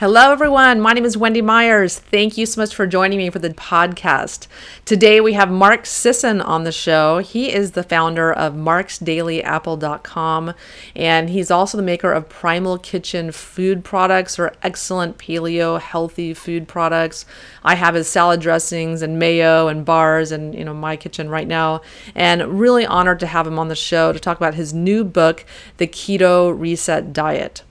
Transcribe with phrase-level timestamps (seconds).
[0.00, 0.80] Hello, everyone.
[0.80, 1.98] My name is Wendy Myers.
[1.98, 4.46] Thank you so much for joining me for the podcast.
[4.84, 7.18] Today we have Mark Sisson on the show.
[7.18, 10.54] He is the founder of marksdailyapple.com,
[10.94, 16.68] and he's also the maker of Primal Kitchen food products or excellent paleo healthy food
[16.68, 17.26] products.
[17.64, 21.48] I have his salad dressings and mayo and bars and you know my kitchen right
[21.48, 21.80] now,
[22.14, 25.44] and really honored to have him on the show to talk about his new book,
[25.78, 27.64] The Keto Reset Diet.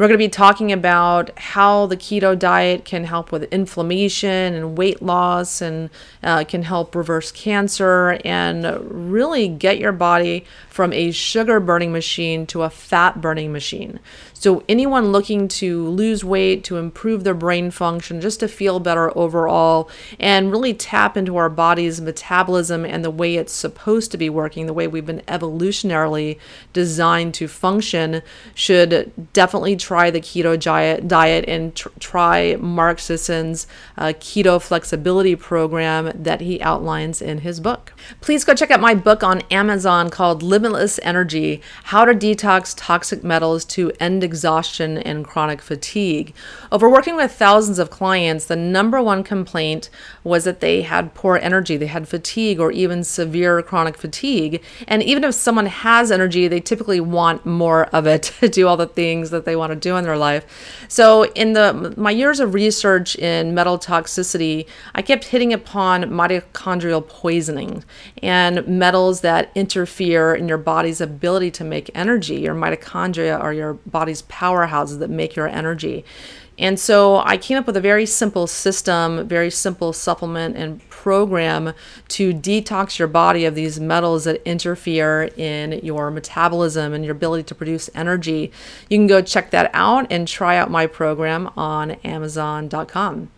[0.00, 4.78] We're going to be talking about how the keto diet can help with inflammation and
[4.78, 5.90] weight loss and
[6.22, 12.46] uh, can help reverse cancer and really get your body from a sugar burning machine
[12.46, 14.00] to a fat burning machine.
[14.40, 19.14] So, anyone looking to lose weight, to improve their brain function, just to feel better
[19.14, 24.30] overall, and really tap into our body's metabolism and the way it's supposed to be
[24.30, 26.38] working, the way we've been evolutionarily
[26.72, 28.22] designed to function,
[28.54, 30.58] should definitely try the keto
[31.06, 33.66] diet, and tr- try Mark Sisson's
[33.98, 37.92] uh, keto flexibility program that he outlines in his book.
[38.22, 43.22] Please go check out my book on Amazon called Limitless Energy How to Detox Toxic
[43.22, 46.32] Metals to End exhaustion and chronic fatigue.
[46.70, 49.90] Over working with thousands of clients, the number one complaint
[50.22, 54.62] was that they had poor energy, they had fatigue or even severe chronic fatigue.
[54.86, 58.76] And even if someone has energy, they typically want more of it to do all
[58.76, 60.44] the things that they want to do in their life.
[60.88, 67.06] So in the my years of research in metal toxicity, I kept hitting upon mitochondrial
[67.06, 67.84] poisoning
[68.22, 72.36] and metals that interfere in your body's ability to make energy.
[72.36, 76.04] Your mitochondria are your body's these powerhouses that make your energy.
[76.58, 81.72] And so I came up with a very simple system, very simple supplement and program
[82.08, 87.44] to detox your body of these metals that interfere in your metabolism and your ability
[87.44, 88.52] to produce energy.
[88.90, 93.30] You can go check that out and try out my program on Amazon.com.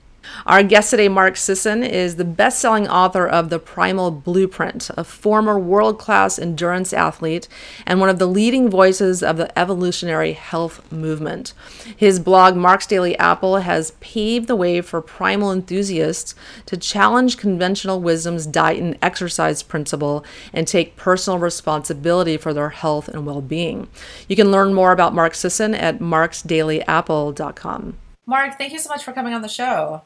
[0.47, 5.05] Our guest today, Mark Sisson, is the best selling author of The Primal Blueprint, a
[5.05, 7.49] former world class endurance athlete
[7.87, 11.55] and one of the leading voices of the evolutionary health movement.
[11.97, 16.35] His blog, Mark's Daily Apple, has paved the way for primal enthusiasts
[16.67, 23.09] to challenge conventional wisdom's diet and exercise principle and take personal responsibility for their health
[23.09, 23.89] and well being.
[24.29, 27.99] You can learn more about Mark Sisson at marksdailyapple.com.
[28.25, 30.03] Mark, thank you so much for coming on the show.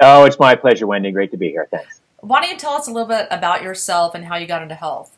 [0.00, 1.10] Oh, it's my pleasure, Wendy.
[1.10, 1.68] Great to be here.
[1.70, 2.00] Thanks.
[2.20, 4.74] Why don't you tell us a little bit about yourself and how you got into
[4.74, 5.16] health?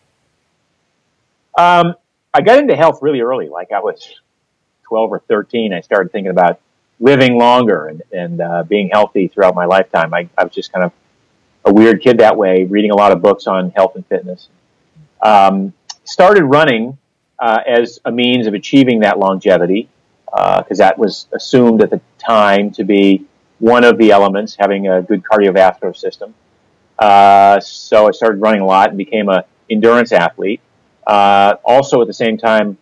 [1.57, 1.95] Um,
[2.33, 3.49] I got into health really early.
[3.49, 4.21] Like I was
[4.84, 6.61] 12 or 13, I started thinking about
[7.01, 10.15] living longer and, and uh, being healthy throughout my lifetime.
[10.15, 10.93] I, I, was just kind of
[11.65, 14.49] a weird kid that way, reading a lot of books on health and fitness.
[15.23, 15.73] Um,
[16.05, 16.99] started running
[17.39, 19.89] uh, as a means of achieving that longevity
[20.27, 23.25] because uh, that was assumed at the time to be
[23.59, 26.34] one of the elements, having a good cardiovascular system.
[26.98, 30.60] Uh, so I started running a lot and became a endurance athlete.
[31.06, 32.78] Uh, also, at the same time,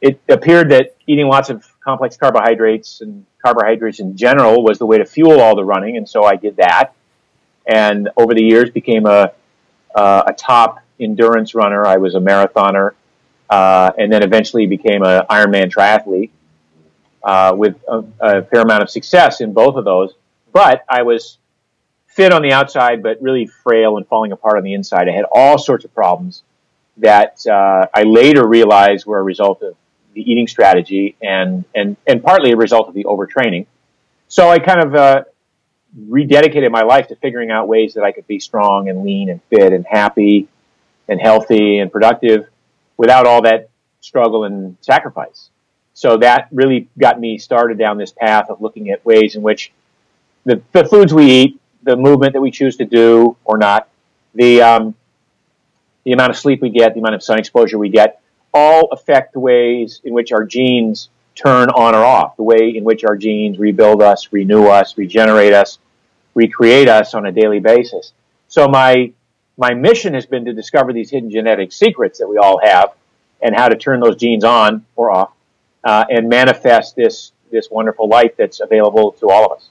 [0.00, 4.98] it appeared that eating lots of complex carbohydrates and carbohydrates in general was the way
[4.98, 6.92] to fuel all the running, and so I did that.
[7.66, 9.32] And over the years, became a
[9.94, 11.86] uh, a top endurance runner.
[11.86, 12.90] I was a marathoner,
[13.48, 16.30] uh, and then eventually became an Ironman triathlete
[17.26, 20.14] uh, with a, a, fair amount of success in both of those.
[20.52, 21.38] But I was
[22.06, 25.08] fit on the outside, but really frail and falling apart on the inside.
[25.08, 26.44] I had all sorts of problems
[26.98, 29.74] that uh, I later realized were a result of
[30.14, 33.66] the eating strategy and, and, and partly a result of the overtraining.
[34.28, 35.24] So I kind of uh,
[36.08, 39.42] rededicated my life to figuring out ways that I could be strong and lean and
[39.50, 40.48] fit and happy
[41.08, 42.46] and healthy and productive
[42.96, 43.68] without all that
[44.00, 45.50] struggle and sacrifice.
[45.96, 49.72] So that really got me started down this path of looking at ways in which
[50.44, 53.88] the, the foods we eat, the movement that we choose to do or not,
[54.34, 54.94] the um,
[56.04, 58.20] the amount of sleep we get, the amount of sun exposure we get,
[58.52, 62.84] all affect the ways in which our genes turn on or off, the way in
[62.84, 65.78] which our genes rebuild us, renew us, regenerate us,
[66.34, 68.12] recreate us on a daily basis.
[68.48, 69.12] So my
[69.56, 72.92] my mission has been to discover these hidden genetic secrets that we all have
[73.40, 75.32] and how to turn those genes on or off
[75.86, 79.70] uh, and manifest this this wonderful life that's available to all of us.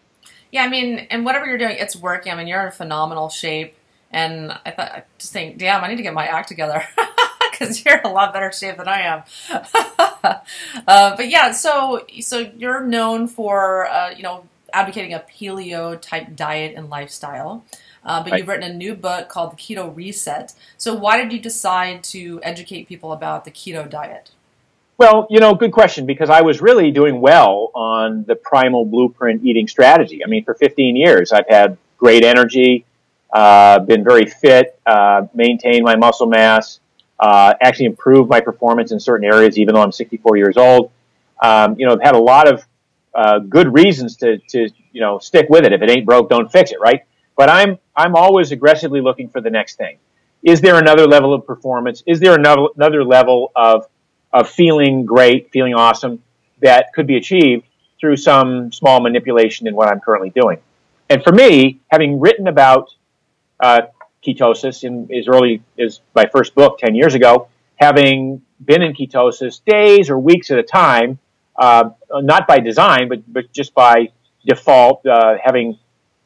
[0.49, 2.31] Yeah, I mean, and whatever you're doing, it's working.
[2.31, 3.75] I mean, you're in phenomenal shape,
[4.11, 6.83] and I thought, I just think, damn, I need to get my act together
[7.51, 9.23] because you're in a lot better shape than I am.
[10.87, 16.33] uh, but yeah, so so you're known for uh, you know advocating a paleo type
[16.35, 17.65] diet and lifestyle.
[18.05, 18.37] Uh, but right.
[18.37, 20.53] you've written a new book called The Keto Reset.
[20.77, 24.29] So, why did you decide to educate people about the keto diet?
[24.97, 29.43] Well, you know, good question because I was really doing well on the primal blueprint
[29.43, 30.23] eating strategy.
[30.23, 32.85] I mean, for 15 years, I've had great energy,
[33.33, 36.79] uh, been very fit, uh, maintained my muscle mass,
[37.19, 40.91] uh, actually improved my performance in certain areas, even though I'm 64 years old.
[41.43, 42.65] Um, you know, I've had a lot of
[43.13, 45.73] uh, good reasons to, to, you know, stick with it.
[45.73, 47.01] If it ain't broke, don't fix it, right?
[47.35, 49.97] But I'm, I'm always aggressively looking for the next thing.
[50.41, 52.01] Is there another level of performance?
[52.05, 53.87] Is there another, another level of
[54.35, 56.21] of feeling great, feeling awesome
[56.61, 57.65] that could be achieved
[57.99, 60.59] through some small manipulation in what I'm currently doing.
[61.09, 62.93] And for me, having written about
[63.61, 63.83] uh,
[64.25, 67.47] ketosis in as early as my first book 10 years ago,
[67.77, 71.17] having been in ketosis days or weeks at a time,
[71.57, 74.09] uh, not by design, but, but just by
[74.45, 75.79] default, uh, having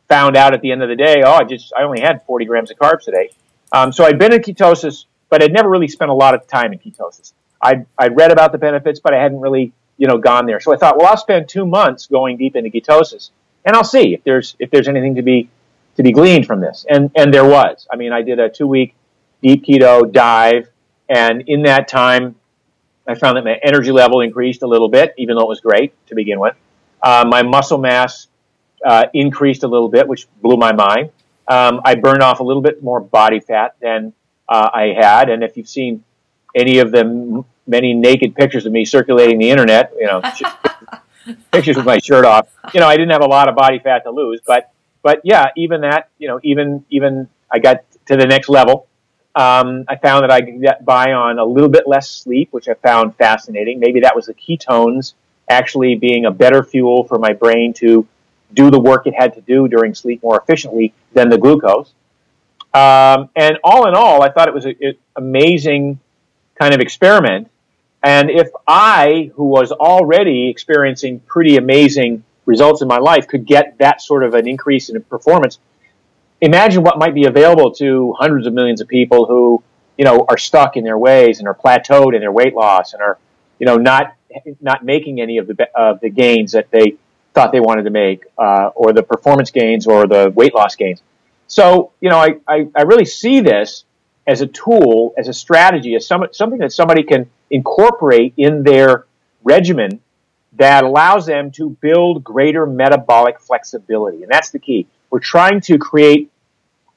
[0.07, 2.45] found out at the end of the day, oh, I just, I only had 40
[2.45, 3.29] grams of carbs today.
[3.71, 6.73] Um, so I'd been in ketosis, but I'd never really spent a lot of time
[6.73, 7.33] in ketosis.
[7.61, 10.59] I I read about the benefits, but I hadn't really you know gone there.
[10.59, 13.31] So I thought, well, I'll spend two months going deep into ketosis,
[13.65, 15.49] and I'll see if there's if there's anything to be
[15.97, 16.85] to be gleaned from this.
[16.89, 17.87] And and there was.
[17.91, 18.95] I mean, I did a two week
[19.43, 20.69] deep keto dive,
[21.09, 22.35] and in that time,
[23.07, 25.93] I found that my energy level increased a little bit, even though it was great
[26.07, 26.55] to begin with.
[27.01, 28.27] Uh, my muscle mass
[28.85, 31.11] uh, increased a little bit, which blew my mind.
[31.47, 34.13] Um, I burned off a little bit more body fat than
[34.47, 36.03] uh, I had, and if you've seen
[36.55, 40.21] any of the many naked pictures of me circulating the internet, you know,
[41.51, 42.47] pictures with my shirt off.
[42.73, 45.47] You know, I didn't have a lot of body fat to lose, but but yeah,
[45.55, 48.87] even that, you know, even even I got to the next level.
[49.35, 52.67] Um, I found that I could get by on a little bit less sleep, which
[52.67, 53.79] I found fascinating.
[53.79, 55.13] Maybe that was the ketones
[55.47, 58.07] actually being a better fuel for my brain to
[58.53, 61.93] do the work it had to do during sleep more efficiently than the glucose.
[62.73, 65.99] Um, and all in all, I thought it was an amazing
[66.59, 67.49] kind of experiment.
[68.03, 73.77] And if I, who was already experiencing pretty amazing results in my life, could get
[73.79, 75.59] that sort of an increase in performance,
[76.41, 79.61] imagine what might be available to hundreds of millions of people who,
[79.97, 83.01] you know, are stuck in their ways and are plateaued in their weight loss and
[83.01, 83.17] are,
[83.59, 84.15] you know, not
[84.61, 86.95] not making any of the of the gains that they
[87.33, 91.01] thought they wanted to make, uh, or the performance gains or the weight loss gains.
[91.47, 93.83] So, you know, I, I, I really see this
[94.27, 99.05] as a tool, as a strategy, as some, something that somebody can incorporate in their
[99.43, 100.01] regimen
[100.53, 104.23] that allows them to build greater metabolic flexibility.
[104.23, 104.87] And that's the key.
[105.09, 106.31] We're trying to create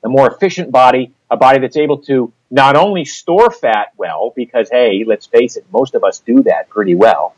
[0.04, 4.68] a more efficient body, a body that's able to not only store fat well, because
[4.70, 7.34] hey, let's face it, most of us do that pretty well,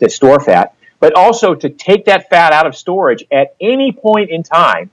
[0.00, 4.30] to store fat, but also to take that fat out of storage at any point
[4.30, 4.90] in time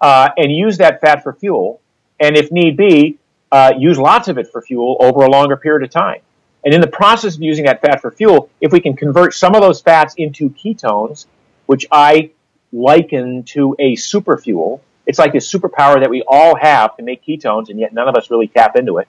[0.00, 1.80] uh, and use that fat for fuel.
[2.20, 3.18] And if need be,
[3.52, 6.20] uh, use lots of it for fuel over a longer period of time.
[6.64, 9.54] And in the process of using that fat for fuel, if we can convert some
[9.54, 11.26] of those fats into ketones,
[11.66, 12.30] which I
[12.72, 17.24] liken to a super fuel, it's like this superpower that we all have to make
[17.24, 19.08] ketones, and yet none of us really tap into it.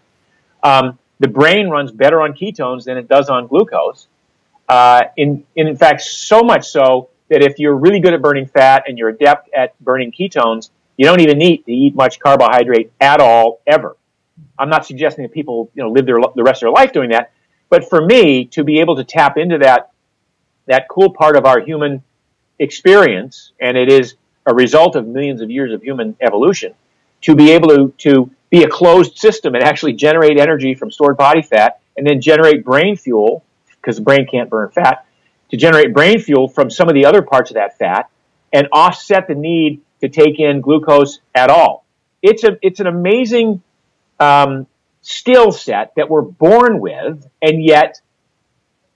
[0.62, 4.08] Um, the brain runs better on ketones than it does on glucose.
[4.68, 8.84] Uh, in, in fact, so much so that if you're really good at burning fat
[8.88, 13.20] and you're adept at burning ketones, you don't even need to eat much carbohydrate at
[13.20, 13.96] all ever.
[14.58, 17.10] I'm not suggesting that people, you know, live their, the rest of their life doing
[17.10, 17.32] that.
[17.70, 19.92] But for me, to be able to tap into that,
[20.68, 22.04] that cool part of our human
[22.60, 26.74] experience, and it is a result of millions of years of human evolution,
[27.22, 31.18] to be able to, to be a closed system and actually generate energy from stored
[31.18, 33.44] body fat and then generate brain fuel,
[33.82, 35.06] because the brain can't burn fat,
[35.50, 38.10] to generate brain fuel from some of the other parts of that fat
[38.52, 41.86] and offset the need to take in glucose at all.
[42.22, 43.62] It's a, it's an amazing
[44.20, 44.68] um,
[45.02, 48.02] skill set that we're born with, and yet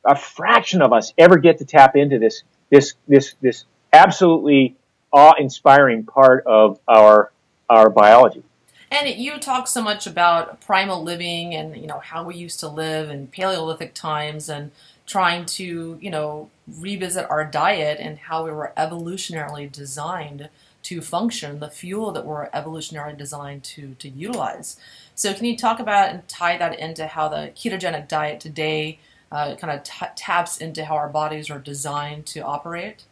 [0.06, 4.76] a fraction of us ever get to tap into this this this this absolutely
[5.12, 7.32] awe-inspiring part of our
[7.70, 8.44] our biology.
[8.90, 12.68] And you talk so much about primal living and you know how we used to
[12.68, 14.72] live in Paleolithic times and
[15.06, 20.50] trying to you know revisit our diet and how we were evolutionarily designed
[20.84, 24.78] to function, the fuel that we're evolutionarily designed to to utilize.
[25.16, 29.00] So, can you talk about and tie that into how the ketogenic diet today
[29.32, 33.06] uh, kind of t- taps into how our bodies are designed to operate?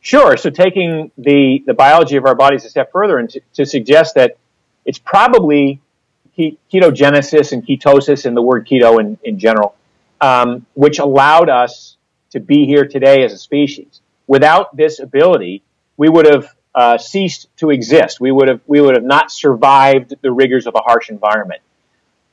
[0.00, 0.36] Sure.
[0.36, 4.14] So, taking the, the biology of our bodies a step further and to, to suggest
[4.14, 4.36] that
[4.84, 5.80] it's probably
[6.38, 9.74] ketogenesis and ketosis and the word keto in, in general,
[10.20, 11.96] um, which allowed us
[12.30, 14.00] to be here today as a species.
[14.26, 15.62] Without this ability,
[15.96, 18.20] we would have uh, ceased to exist.
[18.20, 21.62] We would have we would have not survived the rigors of a harsh environment.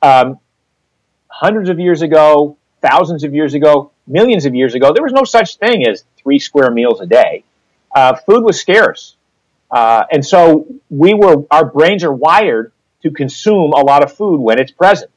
[0.01, 0.39] Um,
[1.27, 5.23] hundreds of years ago, thousands of years ago, millions of years ago, there was no
[5.23, 7.43] such thing as three square meals a day.
[7.95, 9.15] Uh, food was scarce.
[9.69, 14.39] Uh, and so we were, our brains are wired to consume a lot of food
[14.39, 15.11] when it's present.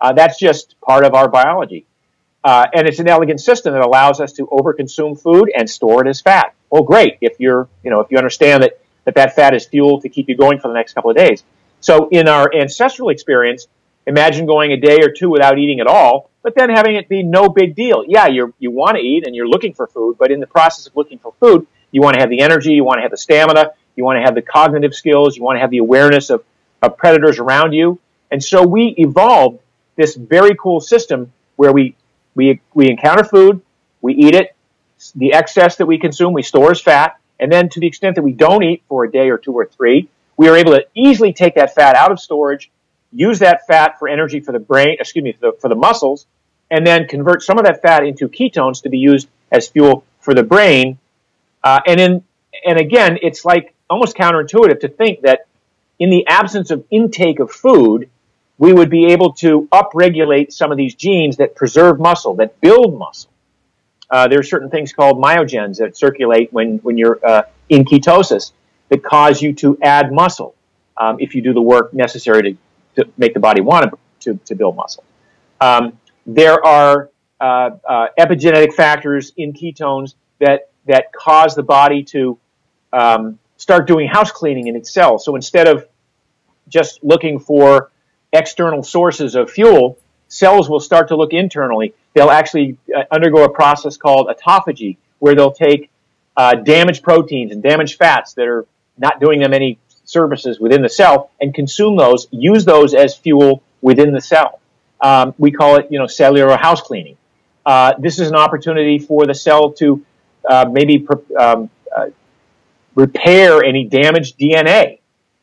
[0.00, 1.86] Uh, that's just part of our biology.
[2.44, 6.08] Uh, and it's an elegant system that allows us to overconsume food and store it
[6.08, 6.54] as fat.
[6.70, 10.00] Well, great if you're, you know, if you understand that, that that fat is fuel
[10.00, 11.44] to keep you going for the next couple of days.
[11.80, 13.66] So in our ancestral experience,
[14.06, 17.22] imagine going a day or two without eating at all, but then having it be
[17.22, 18.04] no big deal.
[18.06, 20.86] Yeah, you you want to eat and you're looking for food, but in the process
[20.86, 23.16] of looking for food, you want to have the energy, you want to have the
[23.16, 26.42] stamina, you want to have the cognitive skills, you want to have the awareness of,
[26.80, 28.00] of predators around you.
[28.30, 29.60] And so we evolved
[29.94, 31.94] this very cool system where we,
[32.34, 33.60] we, we encounter food,
[34.00, 34.54] we eat it,
[35.14, 38.22] the excess that we consume, we store as fat, and then to the extent that
[38.22, 41.32] we don't eat for a day or two or three, we are able to easily
[41.32, 42.70] take that fat out of storage,
[43.12, 46.26] use that fat for energy for the brain, excuse me, for the, for the muscles,
[46.70, 50.34] and then convert some of that fat into ketones to be used as fuel for
[50.34, 50.98] the brain.
[51.62, 52.24] Uh, and in,
[52.66, 55.46] and again, it's like almost counterintuitive to think that
[55.98, 58.08] in the absence of intake of food,
[58.62, 62.96] we would be able to upregulate some of these genes that preserve muscle, that build
[62.96, 63.28] muscle.
[64.08, 68.52] Uh, there are certain things called myogens that circulate when, when you're uh, in ketosis
[68.88, 70.54] that cause you to add muscle
[70.96, 72.56] um, if you do the work necessary
[72.94, 75.02] to, to make the body want to, to build muscle.
[75.60, 82.38] Um, there are uh, uh, epigenetic factors in ketones that, that cause the body to
[82.92, 85.24] um, start doing house cleaning in its cells.
[85.24, 85.88] So instead of
[86.68, 87.90] just looking for
[88.32, 89.98] external sources of fuel,
[90.28, 91.94] cells will start to look internally.
[92.14, 95.90] They'll actually uh, undergo a process called autophagy, where they'll take
[96.36, 98.66] uh, damaged proteins and damaged fats that are
[98.98, 103.62] not doing them any services within the cell and consume those, use those as fuel
[103.80, 104.60] within the cell.
[105.00, 107.16] Um, we call it, you know, cellular house cleaning.
[107.64, 110.04] Uh, this is an opportunity for the cell to
[110.48, 111.06] uh, maybe
[111.38, 112.06] um, uh,
[112.94, 114.98] repair any damaged DNA.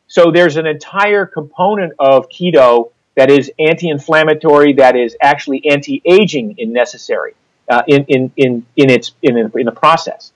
[0.10, 6.74] So there's an entire component of keto that is anti-inflammatory, that is actually anti-aging in
[6.74, 7.36] necessary
[7.70, 10.34] uh, in, in, in, in its in, in the process.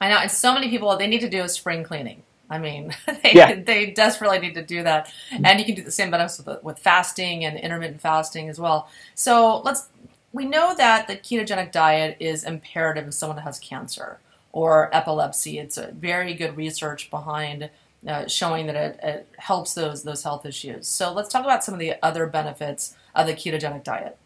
[0.00, 2.22] I know, and so many people they need to do a spring cleaning.
[2.48, 3.54] I mean, they, yeah.
[3.54, 6.78] they desperately need to do that, and you can do the same benefits with, with
[6.78, 8.88] fasting and intermittent fasting as well.
[9.14, 9.88] So let's
[10.32, 14.20] we know that the ketogenic diet is imperative if someone that has cancer
[14.52, 15.58] or epilepsy.
[15.58, 17.70] It's a very good research behind
[18.06, 20.86] uh, showing that it, it, helps those those health issues.
[20.88, 24.16] So let's talk about some of the other benefits of the ketogenic diet.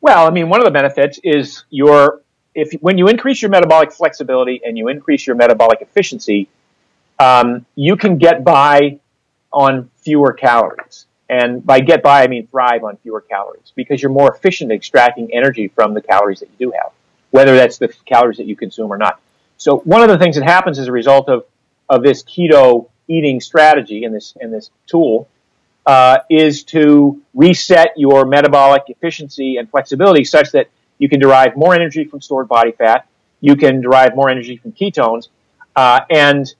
[0.00, 2.22] Well, I mean, one of the benefits is your
[2.54, 6.48] if when you increase your metabolic flexibility and you increase your metabolic efficiency,
[7.18, 8.98] um, you can get by
[9.52, 11.06] on fewer calories.
[11.28, 14.76] And by get by, I mean thrive on fewer calories because you're more efficient at
[14.76, 16.92] extracting energy from the calories that you do have,
[17.30, 19.18] whether that's the calories that you consume or not.
[19.56, 21.46] So one of the things that happens as a result of,
[21.88, 25.28] of this keto eating strategy and this, and this tool
[25.86, 30.68] uh, is to reset your metabolic efficiency and flexibility such that
[30.98, 33.06] you can derive more energy from stored body fat,
[33.40, 35.28] you can derive more energy from ketones,
[35.74, 36.54] uh, and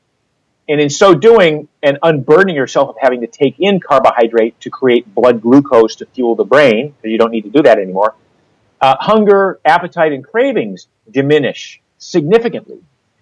[0.69, 5.13] and in so doing, and unburdening yourself of having to take in carbohydrate to create
[5.13, 8.15] blood glucose to fuel the brain, because you don't need to do that anymore,
[8.81, 12.79] uh, hunger, appetite, and cravings diminish significantly.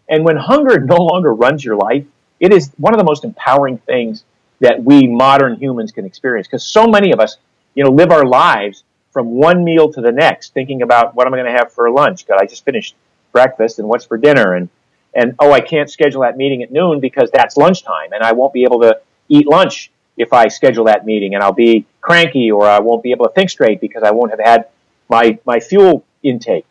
[0.09, 2.05] And when hunger no longer runs your life,
[2.41, 4.25] it is one of the most empowering things
[4.61, 6.47] that we modern humans can experience.
[6.47, 7.37] Because so many of us,
[7.75, 8.83] you know, live our lives
[9.13, 11.91] from one meal to the next, thinking about what am I going to have for
[11.91, 12.27] lunch?
[12.27, 12.95] God, I just finished
[13.33, 14.55] breakfast, and what's for dinner?
[14.55, 14.69] And
[15.13, 18.53] and oh, I can't schedule that meeting at noon because that's lunchtime, and I won't
[18.53, 22.67] be able to eat lunch if I schedule that meeting, and I'll be cranky, or
[22.67, 24.69] I won't be able to think straight because I won't have had
[25.09, 26.65] my my fuel intake.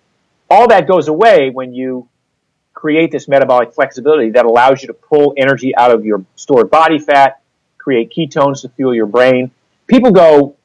[0.49, 2.07] All that goes away when you
[2.79, 6.97] create this metabolic flexibility that allows you to pull energy out of your stored body
[6.97, 7.41] fat,
[7.77, 9.51] create ketones to fuel your brain.
[9.87, 10.55] People go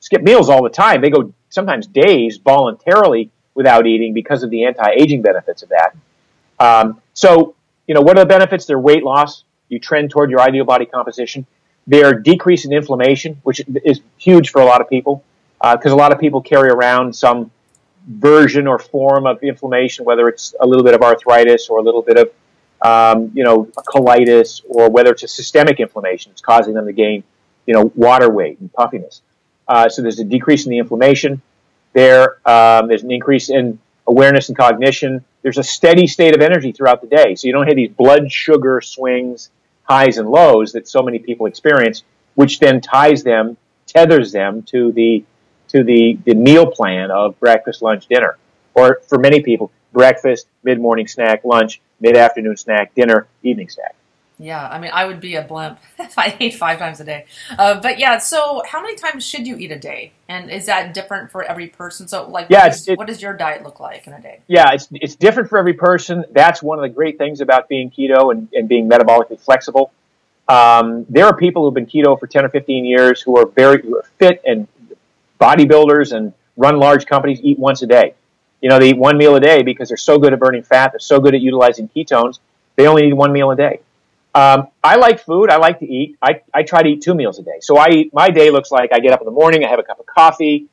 [0.00, 1.00] skip meals all the time.
[1.00, 5.96] They go sometimes days voluntarily without eating because of the anti-aging benefits of that.
[6.60, 7.54] Um, so,
[7.86, 8.66] you know, what are the benefits?
[8.66, 9.44] They're weight loss.
[9.70, 11.46] You trend toward your ideal body composition.
[11.86, 15.24] They're decrease in inflammation, which is huge for a lot of people
[15.62, 17.50] because uh, a lot of people carry around some
[18.06, 22.02] version or form of inflammation, whether it's a little bit of arthritis or a little
[22.02, 22.30] bit of,
[22.82, 27.24] um, you know, colitis, or whether it's a systemic inflammation, it's causing them to gain,
[27.66, 29.22] you know, water weight and puffiness.
[29.66, 31.42] Uh, so there's a decrease in the inflammation.
[31.92, 35.24] There, um, there's an increase in awareness and cognition.
[35.42, 38.30] There's a steady state of energy throughout the day, so you don't have these blood
[38.30, 39.50] sugar swings,
[39.82, 44.92] highs and lows that so many people experience, which then ties them, tethers them to
[44.92, 45.24] the
[45.68, 48.36] to the, the meal plan of breakfast, lunch, dinner.
[48.74, 53.96] Or for many people, breakfast, mid morning snack, lunch, mid afternoon snack, dinner, evening snack.
[54.38, 57.24] Yeah, I mean, I would be a blimp if I ate five times a day.
[57.58, 60.12] Uh, but yeah, so how many times should you eat a day?
[60.28, 62.06] And is that different for every person?
[62.06, 64.40] So, like, yeah, what, is, it, what does your diet look like in a day?
[64.46, 66.24] Yeah, it's, it's different for every person.
[66.32, 69.92] That's one of the great things about being keto and, and being metabolically flexible.
[70.48, 73.82] Um, there are people who've been keto for 10 or 15 years who are very
[73.82, 74.68] who are fit and
[75.40, 78.14] bodybuilders and run large companies, eat once a day.
[78.60, 80.92] You know, they eat one meal a day because they're so good at burning fat,
[80.92, 82.38] they're so good at utilizing ketones,
[82.76, 83.80] they only need one meal a day.
[84.34, 85.48] Um, I like food.
[85.48, 86.18] I like to eat.
[86.20, 87.58] I, I try to eat two meals a day.
[87.60, 89.78] So I eat, my day looks like I get up in the morning, I have
[89.78, 90.66] a cup of coffee.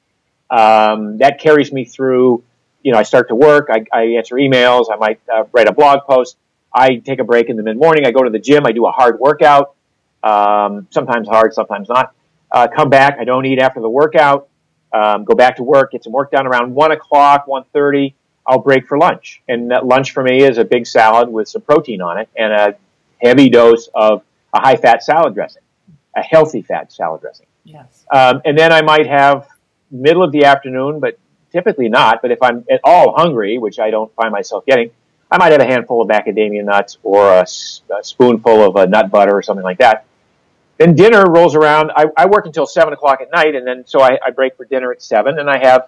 [0.50, 2.44] Um, that carries me through,
[2.84, 5.72] you know, I start to work, I, I answer emails, I might uh, write a
[5.72, 6.36] blog post.
[6.74, 8.06] I take a break in the mid morning.
[8.06, 8.66] I go to the gym.
[8.66, 9.76] I do a hard workout,
[10.24, 12.14] um, sometimes hard, sometimes not.
[12.52, 13.18] Uh, come back.
[13.20, 14.50] I don't eat after the workout.
[14.94, 15.92] Um, go back to work.
[15.92, 18.16] Get some work done around one o'clock, one thirty.
[18.46, 22.02] I'll break for lunch, and lunch for me is a big salad with some protein
[22.02, 22.76] on it and a
[23.22, 24.22] heavy dose of
[24.54, 25.64] a high fat salad dressing,
[26.16, 27.48] a healthy fat salad dressing.
[27.64, 28.06] Yes.
[28.12, 29.48] Um, and then I might have
[29.90, 31.18] middle of the afternoon, but
[31.52, 32.22] typically not.
[32.22, 34.92] But if I'm at all hungry, which I don't find myself getting,
[35.32, 39.10] I might have a handful of macadamia nuts or a, a spoonful of a nut
[39.10, 40.06] butter or something like that.
[40.78, 41.92] Then dinner rolls around.
[41.96, 44.66] I, I work until seven o'clock at night, and then so I, I break for
[44.66, 45.88] dinner at seven, and I have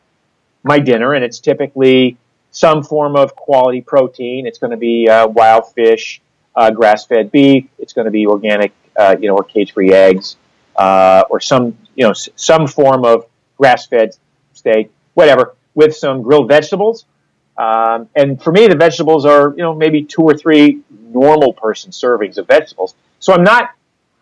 [0.64, 2.18] my dinner, and it's typically
[2.52, 4.48] some form of quality protein.
[4.48, 6.22] It's going to be uh, wild fish,
[6.56, 7.66] uh, grass-fed beef.
[7.80, 10.38] It's going to be organic, uh, you know, or cage-free eggs,
[10.76, 13.26] uh, or some, you know, s- some form of
[13.58, 14.16] grass-fed
[14.54, 17.06] steak, whatever, with some grilled vegetables.
[17.58, 21.92] Um, and for me, the vegetables are, you know, maybe two or three normal person
[21.92, 22.96] servings of vegetables.
[23.20, 23.72] So I'm not,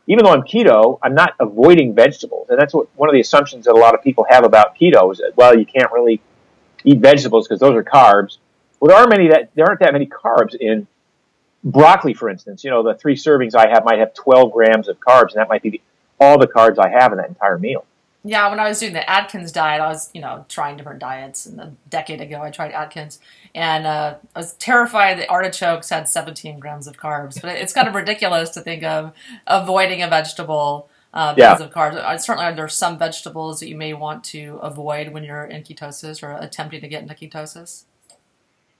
[0.07, 2.49] even though I'm keto, I'm not avoiding vegetables.
[2.49, 5.11] And that's what one of the assumptions that a lot of people have about keto
[5.11, 6.21] is that, well, you can't really
[6.83, 8.37] eat vegetables because those are carbs.
[8.79, 10.87] Well, there are many that, there aren't that many carbs in
[11.63, 12.63] broccoli, for instance.
[12.63, 15.47] You know, the three servings I have might have 12 grams of carbs, and that
[15.47, 15.81] might be
[16.19, 17.85] all the carbs I have in that entire meal.
[18.25, 21.45] Yeah, when I was doing the Atkins diet, I was, you know, trying different diets.
[21.45, 23.19] And a decade ago, I tried Atkins,
[23.53, 27.41] and uh, I was terrified that artichokes had 17 grams of carbs.
[27.41, 29.11] But it's kind of ridiculous to think of
[29.45, 31.65] avoiding a vegetable uh, because Yeah.
[31.65, 31.95] of carbs.
[31.95, 35.61] Uh, Certainly, there are some vegetables that you may want to avoid when you're in
[35.63, 37.83] ketosis or attempting to get into ketosis.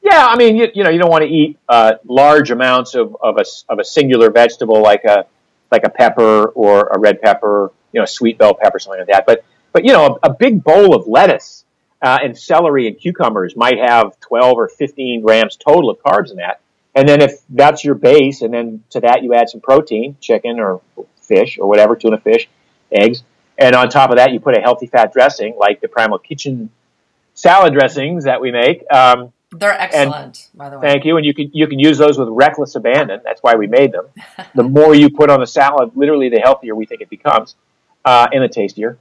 [0.02, 3.16] Yeah, I mean, you, you know, you don't want to eat uh, large amounts of,
[3.22, 5.26] of, a, of a singular vegetable like a
[5.72, 9.26] like a pepper or a red pepper, you know, sweet bell pepper, something like that.
[9.26, 11.64] But but you know, a, a big bowl of lettuce
[12.02, 16.38] uh, and celery and cucumbers might have twelve or fifteen grams total of carbs in
[16.38, 16.60] that.
[16.96, 20.60] And then if that's your base, and then to that you add some protein, chicken
[20.60, 20.82] or
[21.22, 22.50] fish or whatever, tuna fish,
[22.92, 23.24] eggs,
[23.58, 26.70] and on top of that you put a healthy fat dressing like the Primal Kitchen
[27.34, 28.84] salad dressings that we make.
[28.92, 30.88] Um, They're excellent, by the way.
[30.88, 31.18] Thank you.
[31.18, 33.22] And you can you can use those with reckless abandon.
[33.24, 34.08] That's why we made them.
[34.56, 37.56] the more you put on the salad, literally, the healthier we think it becomes,
[38.06, 38.98] uh, and the tastier.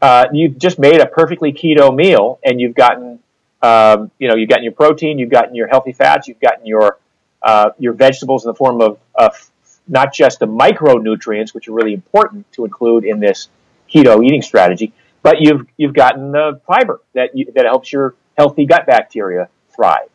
[0.00, 3.20] Uh, you've just made a perfectly keto meal, and you've gotten,
[3.62, 6.98] um, you know, you've gotten your protein, you've gotten your healthy fats, you've gotten your
[7.42, 9.50] uh, your vegetables in the form of, of
[9.88, 13.48] not just the micronutrients, which are really important to include in this
[13.92, 18.66] keto eating strategy, but you've you've gotten the fiber that you, that helps your healthy
[18.66, 20.08] gut bacteria thrive.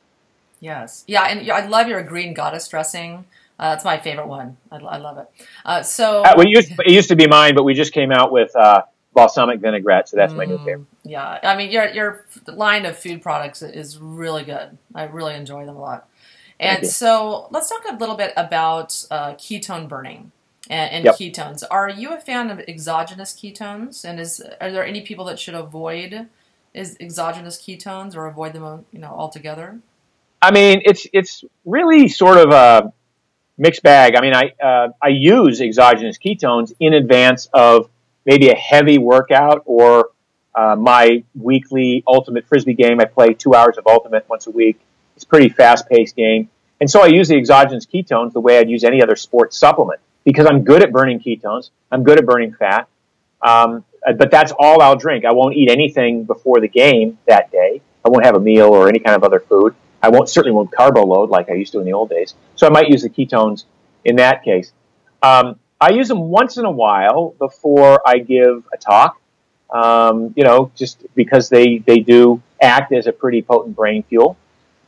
[0.59, 1.03] Yes.
[1.07, 3.25] Yeah, and I love your green goddess dressing.
[3.59, 4.57] Uh, that's my favorite one.
[4.71, 5.27] I, I love it.
[5.65, 8.11] Uh, so Uh, well, it used, it used to be mine, but we just came
[8.11, 8.81] out with uh,
[9.13, 10.87] balsamic vinaigrette, so that's my new Mm, favorite.
[11.03, 14.77] Yeah, I mean your your line of food products is really good.
[14.93, 16.09] I really enjoy them a lot.
[16.59, 20.31] And so let's talk a little bit about uh, ketone burning
[20.69, 21.15] and, and Yep.
[21.15, 21.63] ketones.
[21.69, 24.03] Are you a fan of exogenous ketones?
[24.03, 26.27] And is are there any people that should avoid
[26.73, 29.79] is exogenous ketones or avoid them you know altogether?
[30.41, 32.93] I mean, it's it's really sort of a
[33.57, 34.15] mixed bag.
[34.15, 37.89] I mean, I uh, I use exogenous ketones in advance of
[38.25, 40.09] maybe a heavy workout or
[40.55, 42.99] uh, my weekly ultimate frisbee game.
[42.99, 44.79] I play two hours of ultimate once a week.
[45.15, 48.59] It's a pretty fast paced game, and so I use the exogenous ketones the way
[48.59, 51.69] I'd use any other sports supplement because I'm good at burning ketones.
[51.91, 52.87] I'm good at burning fat.
[53.41, 53.85] Um,
[54.17, 55.25] but that's all I'll drink.
[55.25, 57.81] I won't eat anything before the game that day.
[58.05, 59.75] I won't have a meal or any kind of other food.
[60.01, 62.35] I won't certainly won't carbo load like I used to in the old days.
[62.55, 63.65] So I might use the ketones
[64.05, 64.71] in that case.
[65.21, 69.19] Um, I use them once in a while before I give a talk.
[69.69, 74.37] Um, you know, just because they they do act as a pretty potent brain fuel.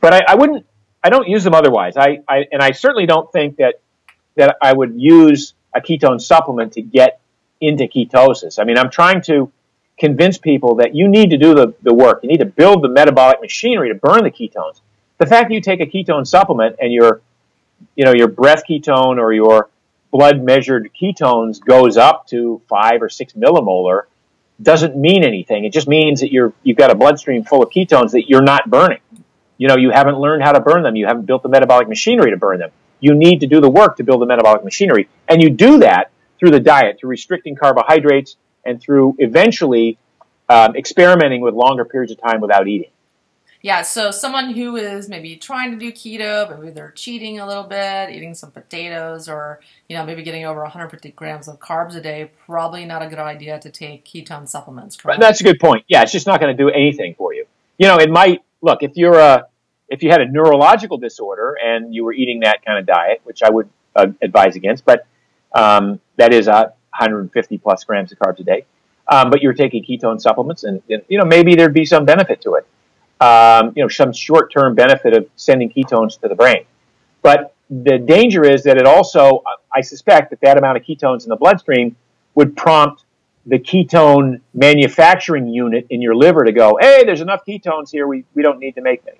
[0.00, 0.66] But I, I wouldn't.
[1.02, 1.96] I don't use them otherwise.
[1.96, 3.80] I, I and I certainly don't think that
[4.36, 7.20] that I would use a ketone supplement to get
[7.60, 8.58] into ketosis.
[8.58, 9.52] I mean, I'm trying to
[9.98, 12.20] convince people that you need to do the, the work.
[12.22, 14.80] You need to build the metabolic machinery to burn the ketones.
[15.20, 17.20] The fact that you take a ketone supplement and your,
[17.94, 19.68] you know, your breath ketone or your
[20.10, 24.04] blood measured ketones goes up to five or six millimolar
[24.62, 25.66] doesn't mean anything.
[25.66, 28.70] It just means that you're, you've got a bloodstream full of ketones that you're not
[28.70, 29.00] burning.
[29.58, 30.96] You know, you haven't learned how to burn them.
[30.96, 32.70] You haven't built the metabolic machinery to burn them.
[32.98, 35.10] You need to do the work to build the metabolic machinery.
[35.28, 39.98] And you do that through the diet, through restricting carbohydrates and through eventually
[40.48, 42.88] um, experimenting with longer periods of time without eating.
[43.62, 47.64] Yeah, so someone who is maybe trying to do keto, maybe they're cheating a little
[47.64, 52.00] bit, eating some potatoes, or you know maybe getting over 150 grams of carbs a
[52.00, 54.96] day, probably not a good idea to take ketone supplements.
[54.96, 55.20] Correct?
[55.20, 55.84] That's a good point.
[55.88, 57.44] Yeah, it's just not going to do anything for you.
[57.78, 59.46] You know, it might look if you're a
[59.88, 63.42] if you had a neurological disorder and you were eating that kind of diet, which
[63.42, 65.06] I would uh, advise against, but
[65.54, 68.64] um, that is a 150 plus grams of carbs a day.
[69.06, 72.54] Um, but you're taking ketone supplements, and you know maybe there'd be some benefit to
[72.54, 72.66] it
[73.20, 76.64] um, you know, some short-term benefit of sending ketones to the brain.
[77.22, 79.42] But the danger is that it also,
[79.74, 81.96] I suspect that that amount of ketones in the bloodstream
[82.34, 83.04] would prompt
[83.46, 88.24] the ketone manufacturing unit in your liver to go, hey, there's enough ketones here, we,
[88.34, 89.18] we don't need to make any.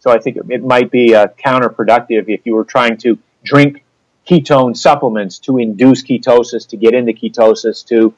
[0.00, 3.84] So I think it, it might be uh, counterproductive if you were trying to drink
[4.28, 8.14] ketone supplements to induce ketosis, to get into ketosis, to,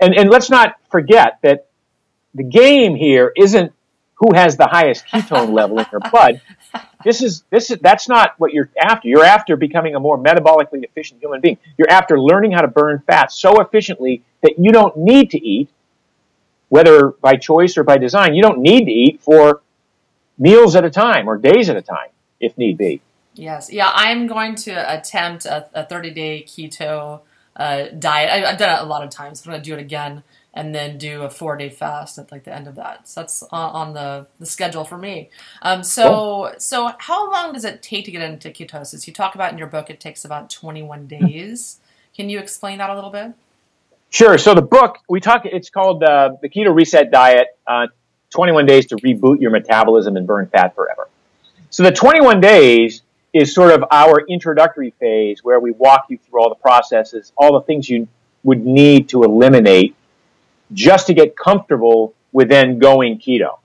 [0.00, 1.66] and, and let's not forget that
[2.34, 3.72] the game here isn't
[4.18, 6.40] who has the highest ketone level in your blood.
[7.04, 9.08] This is this is that's not what you're after.
[9.08, 11.56] You're after becoming a more metabolically efficient human being.
[11.78, 15.70] You're after learning how to burn fat so efficiently that you don't need to eat,
[16.68, 18.34] whether by choice or by design.
[18.34, 19.62] You don't need to eat for
[20.38, 22.08] meals at a time or days at a time,
[22.40, 23.00] if need be.
[23.34, 27.20] Yes, yeah, I'm going to attempt a, a 30 day keto
[27.54, 28.30] uh, diet.
[28.30, 29.46] I, have done it a lot of times.
[29.46, 30.24] I'm going to do it again
[30.58, 33.06] and then do a four day fast at like the end of that.
[33.08, 35.30] So that's on the, the schedule for me.
[35.62, 39.06] Um, so so how long does it take to get into ketosis?
[39.06, 41.78] You talk about in your book it takes about 21 days.
[42.12, 43.34] Can you explain that a little bit?
[44.10, 44.36] Sure.
[44.36, 47.56] So the book we talk it's called uh, the Keto Reset Diet.
[47.64, 47.86] Uh,
[48.30, 51.08] 21 days to reboot your metabolism and burn fat forever.
[51.70, 53.00] So the 21 days
[53.32, 57.54] is sort of our introductory phase where we walk you through all the processes, all
[57.54, 58.06] the things you
[58.42, 59.94] would need to eliminate
[60.72, 63.58] just to get comfortable with then going keto.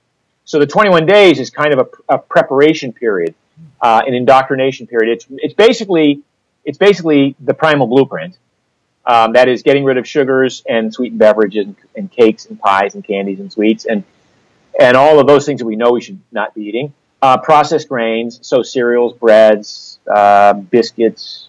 [0.44, 3.34] So the 21 days is kind of a, a preparation period,
[3.80, 5.12] uh, an indoctrination period.
[5.12, 6.20] It's it's basically
[6.64, 8.36] it's basically the primal blueprint.
[9.06, 12.94] Um, that is getting rid of sugars and sweetened beverages and, and, cakes and pies
[12.94, 14.02] and candies and sweets and
[14.80, 16.94] and all of those things that we know we should not be eating.
[17.20, 21.48] Uh, processed grains, so cereals, breads, uh, biscuits,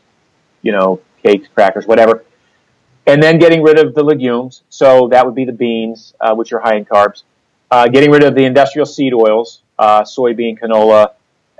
[0.61, 2.23] you know, cakes, crackers, whatever
[3.07, 4.63] and then getting rid of the legumes.
[4.69, 7.23] So that would be the beans, uh, which are high in carbs.
[7.69, 11.13] Uh, getting rid of the industrial seed oils, uh, soybean, canola,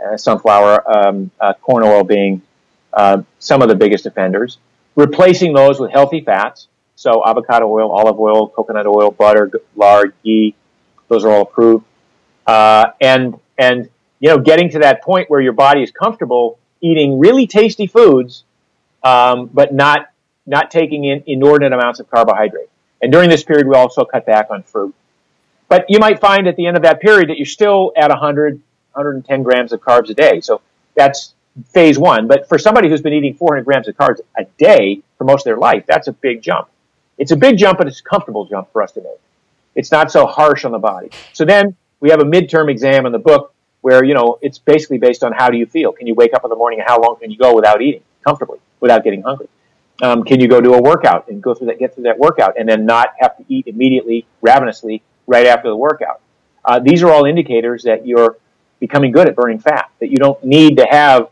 [0.04, 2.42] uh, sunflower, um, uh, corn oil being
[2.94, 4.58] uh, some of the biggest offenders.
[4.96, 6.68] Replacing those with healthy fats.
[6.96, 10.56] So avocado oil, olive oil, coconut oil, butter, lard, ghee.
[11.10, 11.86] Those are all approved.
[12.48, 17.48] and and you know, getting to that point where your body is comfortable eating really
[17.48, 18.44] tasty foods,
[19.04, 20.10] um, but not
[20.46, 22.70] not taking in inordinate amounts of carbohydrate.
[23.02, 24.96] And during this period, we also cut back on fruit.
[25.68, 28.62] But you might find at the end of that period that you're still at 100,
[28.94, 30.42] 110 grams of carbs a day.
[30.42, 30.62] So
[30.96, 31.34] that's
[31.70, 32.28] phase one.
[32.28, 35.46] But for somebody who's been eating 400 grams of carbs a day for most of
[35.46, 36.70] their life, that's a big jump.
[37.18, 39.20] It's a big jump, but it's a comfortable jump for us to make.
[39.74, 41.10] It's not so harsh on the body.
[41.34, 44.98] So then we have a midterm exam in the book where, you know, it's basically
[44.98, 45.92] based on how do you feel?
[45.92, 48.02] Can you wake up in the morning and how long can you go without eating
[48.24, 49.48] comfortably, without getting hungry?
[50.02, 52.56] Um, can you go do a workout and go through that, get through that workout,
[52.60, 56.22] and then not have to eat immediately, ravenously, right after the workout?
[56.64, 58.38] Uh, these are all indicators that you're
[58.80, 59.90] becoming good at burning fat.
[60.00, 61.30] That you don't need to have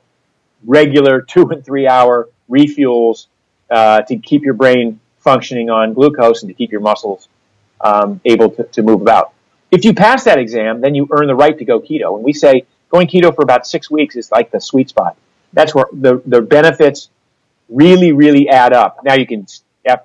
[0.65, 3.27] regular two and three hour refuels
[3.69, 7.27] uh, to keep your brain functioning on glucose and to keep your muscles
[7.81, 9.33] um, able to, to move about.
[9.71, 12.15] If you pass that exam, then you earn the right to go keto.
[12.15, 15.17] And we say going keto for about six weeks is like the sweet spot.
[15.53, 17.09] That's where the, the benefits
[17.69, 19.03] really, really add up.
[19.03, 19.47] Now you can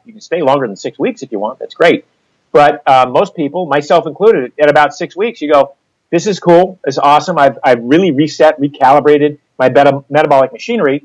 [0.05, 1.59] you can stay longer than six weeks if you want.
[1.59, 2.05] That's great.
[2.53, 5.75] But uh, most people, myself included, at about six weeks, you go,
[6.11, 6.79] "This is cool.
[6.85, 7.39] It's awesome.
[7.39, 11.05] I've I've really reset, recalibrated my beta- metabolic machinery.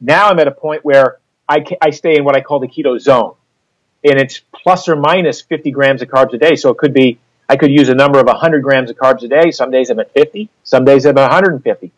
[0.00, 2.68] Now I'm at a point where I ca- I stay in what I call the
[2.68, 3.34] keto zone,
[4.04, 6.54] and it's plus or minus 50 grams of carbs a day.
[6.56, 9.28] So it could be I could use a number of 100 grams of carbs a
[9.28, 9.50] day.
[9.50, 10.48] Some days I'm at 50.
[10.62, 11.90] Some days I'm at 150.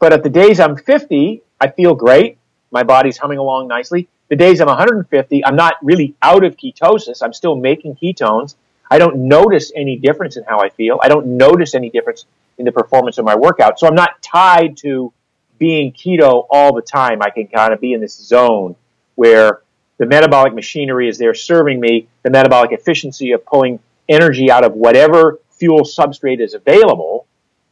[0.00, 2.37] But at the days I'm 50, I feel great.
[2.70, 4.08] My body's humming along nicely.
[4.28, 7.22] The days I'm 150, I'm not really out of ketosis.
[7.22, 8.56] I'm still making ketones.
[8.90, 10.98] I don't notice any difference in how I feel.
[11.02, 12.26] I don't notice any difference
[12.58, 13.78] in the performance of my workout.
[13.78, 15.12] So I'm not tied to
[15.58, 17.22] being keto all the time.
[17.22, 18.76] I can kind of be in this zone
[19.14, 19.62] where
[19.98, 24.74] the metabolic machinery is there serving me, the metabolic efficiency of pulling energy out of
[24.74, 27.26] whatever fuel substrate is available,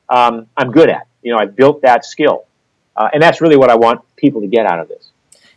[0.09, 1.07] um, I'm good at.
[1.23, 2.45] You know, I've built that skill.
[2.97, 5.11] Uh, and that's really what I want people to get out of this.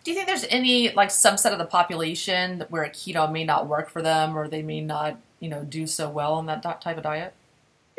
[0.04, 3.68] Do you think there's any like subset of the population where a keto may not
[3.68, 6.98] work for them or they may not, you know, do so well on that type
[6.98, 7.34] of diet?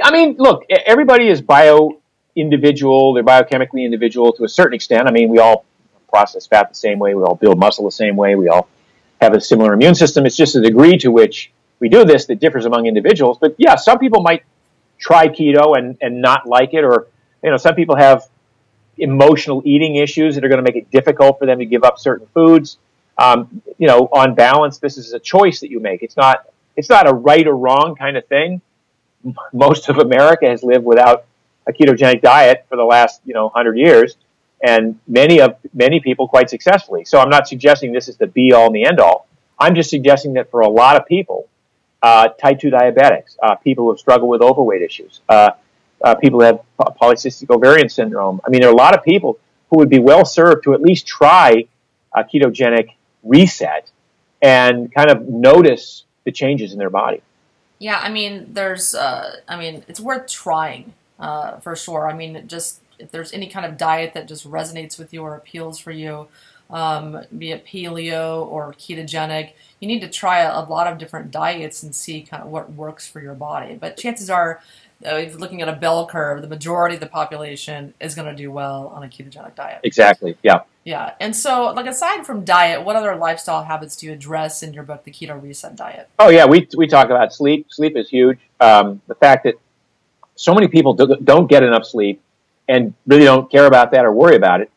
[0.03, 2.01] I mean, look, everybody is bio
[2.35, 5.07] individual, they're biochemically individual to a certain extent.
[5.07, 5.65] I mean, we all
[6.09, 8.69] process fat the same way, we all build muscle the same way, we all
[9.21, 10.25] have a similar immune system.
[10.25, 13.39] It's just the degree to which we do this that differs among individuals.
[13.39, 14.43] But yeah, some people might
[14.99, 17.07] try keto and, and not like it, or
[17.43, 18.27] you know, some people have
[19.01, 21.99] emotional eating issues that are going to make it difficult for them to give up
[21.99, 22.79] certain foods.
[23.19, 26.03] Um, you know, on balance, this is a choice that you make.
[26.03, 28.61] It's not it's not a right or wrong kind of thing.
[29.53, 31.25] Most of America has lived without
[31.67, 34.17] a ketogenic diet for the last you know hundred years,
[34.63, 37.05] and many of many people quite successfully.
[37.05, 39.27] So I'm not suggesting this is the be all and the end all.
[39.59, 41.47] I'm just suggesting that for a lot of people,
[42.03, 45.51] uh, type 2 diabetics, uh, people who have struggled with overweight issues, uh,
[46.03, 48.41] uh, people who have polycystic ovarian syndrome.
[48.45, 49.39] I mean, there are a lot of people
[49.71, 51.67] who would be well served to at least try
[52.15, 53.91] a ketogenic reset
[54.43, 57.23] and kind of notice the changes in their body.
[57.79, 62.09] Yeah, I mean, there's, uh, I mean, it's worth trying uh, for sure.
[62.09, 65.35] I mean, just if there's any kind of diet that just resonates with you or
[65.35, 66.29] appeals for you,
[66.69, 71.31] um, be it paleo or ketogenic, you need to try a, a, lot of different
[71.31, 73.75] diets and see kind of what works for your body.
[73.75, 74.63] But chances are,
[75.07, 78.51] uh, looking at a bell curve, the majority of the population is going to do
[78.51, 79.81] well on a ketogenic diet.
[79.83, 80.37] Exactly.
[80.43, 80.61] Yeah.
[80.85, 81.15] Yeah.
[81.21, 84.83] And so, like, aside from diet, what other lifestyle habits do you address in your
[84.83, 86.09] book, The Keto Reset Diet?
[86.19, 86.47] Oh, yeah.
[86.47, 87.67] We, we talk about sleep.
[87.71, 88.39] Sleep is huge.
[88.61, 89.55] Um, the fact that
[90.37, 92.23] so many people don't get enough sleep
[92.69, 94.71] and really don't care about that or worry about it.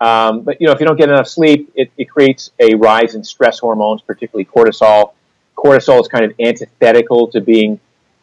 [0.00, 3.14] Um, but you know, if you don't get enough sleep, it, it, creates a rise
[3.14, 5.12] in stress hormones, particularly cortisol.
[5.56, 7.78] Cortisol is kind of antithetical to being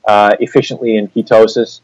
[0.05, 1.81] uh, efficiently in ketosis.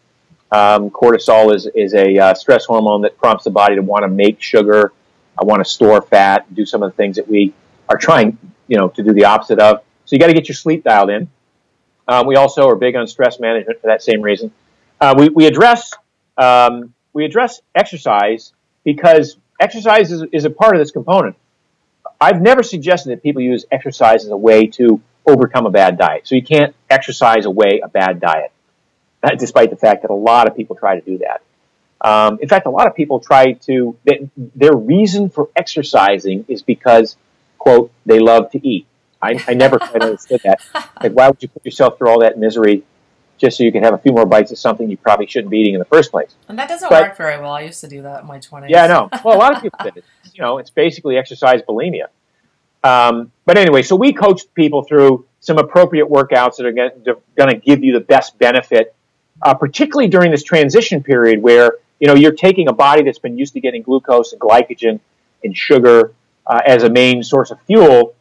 [0.51, 4.07] Um, cortisol is is a uh, stress hormone that prompts the body to want to
[4.07, 4.93] make sugar,
[5.39, 7.53] I want to store fat, do some of the things that we
[7.89, 9.81] are trying, you know, to do the opposite of.
[10.05, 11.29] So you got to get your sleep dialed in.
[12.07, 14.51] Um, we also are big on stress management for that same reason.
[15.01, 15.91] Uh, we, we address
[16.37, 18.53] um, we address exercise
[18.83, 21.35] because exercise is, is a part of this component.
[22.21, 26.27] I've never suggested that people use exercise as a way to overcome a bad diet.
[26.27, 28.51] So you can't exercise away a bad diet,
[29.37, 31.41] despite the fact that a lot of people try to do that.
[31.99, 36.61] Um, in fact, a lot of people try to, they, their reason for exercising is
[36.61, 37.17] because,
[37.57, 38.85] quote, they love to eat.
[39.21, 40.61] I, I never quite understood that.
[41.01, 42.83] Like, why would you put yourself through all that misery
[43.37, 45.59] just so you can have a few more bites of something you probably shouldn't be
[45.59, 46.35] eating in the first place.
[46.47, 47.51] And that doesn't but, work very well.
[47.51, 48.69] I used to do that in my 20s.
[48.69, 49.09] Yeah, I know.
[49.23, 50.03] Well, a lot of people did it.
[50.33, 52.07] You know, it's basically exercise bulimia.
[52.83, 57.55] Um, but anyway, so we coach people through some appropriate workouts that are going to
[57.55, 58.95] give you the best benefit,
[59.41, 63.37] uh, particularly during this transition period where you know you're taking a body that's been
[63.37, 64.99] used to getting glucose and glycogen
[65.43, 66.13] and sugar
[66.45, 68.15] uh, as a main source of fuel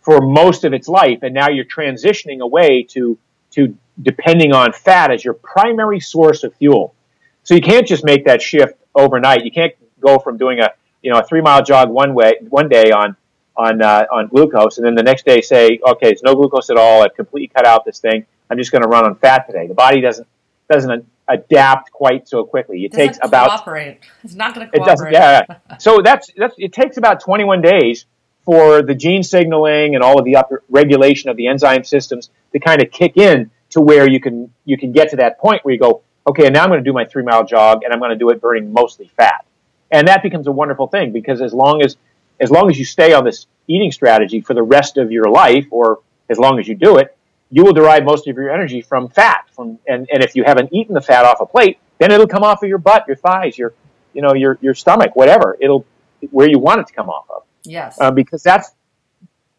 [0.00, 3.18] for most of its life, and now you're transitioning away to
[3.52, 6.94] to depending on fat as your primary source of fuel.
[7.42, 9.44] So you can't just make that shift overnight.
[9.44, 10.70] You can't go from doing a
[11.02, 13.16] you know a three mile jog one way one day on
[13.58, 16.76] on uh, on glucose, and then the next day say, okay, it's no glucose at
[16.76, 17.02] all.
[17.02, 18.24] I've completely cut out this thing.
[18.48, 19.66] I'm just going to run on fat today.
[19.66, 20.26] The body doesn't
[20.70, 22.84] doesn't adapt quite so quickly.
[22.84, 24.00] It, takes about cooperate.
[24.24, 25.10] It's not going to cooperate.
[25.10, 25.12] It doesn't.
[25.12, 25.78] Yeah.
[25.78, 28.06] so that's that's it takes about 21 days
[28.44, 32.58] for the gene signaling and all of the upper regulation of the enzyme systems to
[32.58, 35.74] kind of kick in to where you can you can get to that point where
[35.74, 37.98] you go, okay, and now I'm going to do my three mile jog and I'm
[37.98, 39.44] going to do it burning mostly fat,
[39.90, 41.96] and that becomes a wonderful thing because as long as
[42.40, 45.66] as long as you stay on this eating strategy for the rest of your life,
[45.70, 47.16] or as long as you do it,
[47.50, 49.46] you will derive most of your energy from fat.
[49.52, 52.42] From and, and if you haven't eaten the fat off a plate, then it'll come
[52.42, 53.74] off of your butt, your thighs, your
[54.12, 55.56] you know your your stomach, whatever.
[55.60, 55.84] It'll
[56.30, 57.42] where you want it to come off of.
[57.64, 57.98] Yes.
[58.00, 58.70] Uh, because that's